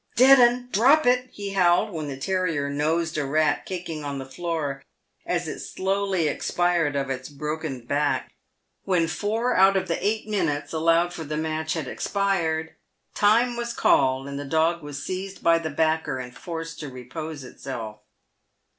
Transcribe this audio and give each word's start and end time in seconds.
"Dead 0.15 0.39
'un— 0.39 0.67
drop 0.71 1.05
it!" 1.05 1.29
he 1.31 1.51
howled, 1.51 1.91
when 1.93 2.07
the 2.07 2.17
terrier" 2.17 2.71
nosed" 2.71 3.19
a 3.19 3.23
rat 3.23 3.67
kicking 3.67 4.03
on 4.03 4.17
the 4.17 4.25
floor, 4.25 4.81
as 5.27 5.47
it 5.47 5.59
slowly 5.59 6.27
expired 6.27 6.95
of 6.95 7.11
its 7.11 7.29
broken 7.29 7.85
back. 7.85 8.23
^ 8.25 8.27
J 8.29 8.31
I 8.31 8.31
s 8.31 8.31
y 8.31 8.97
PAVED 9.05 9.11
WITH 9.11 9.21
GOLD. 9.21 9.31
159 9.31 9.33
When 9.43 9.43
four 9.45 9.55
out 9.55 9.77
of 9.77 9.87
the 9.87 10.07
eight 10.07 10.27
minutes 10.27 10.73
allowed 10.73 11.13
for 11.13 11.23
the 11.23 11.37
match 11.37 11.73
had 11.75 11.87
expired," 11.87 12.73
Time!" 13.13 13.55
was 13.57 13.73
called 13.73 14.25
out, 14.25 14.29
and 14.31 14.39
the 14.39 14.45
dog 14.45 14.81
was 14.81 15.03
seized 15.05 15.43
by 15.43 15.59
the 15.59 15.69
backer, 15.69 16.17
and 16.17 16.35
forced 16.35 16.79
to 16.79 16.89
repose 16.89 17.43
itself. 17.43 17.99